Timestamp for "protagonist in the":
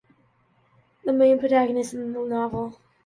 1.37-2.21